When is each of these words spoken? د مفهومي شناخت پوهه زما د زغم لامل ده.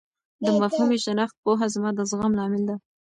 د 0.45 0.47
مفهومي 0.61 0.97
شناخت 1.05 1.35
پوهه 1.43 1.67
زما 1.75 1.89
د 1.95 1.99
زغم 2.09 2.31
لامل 2.39 2.61
ده. 2.69 2.75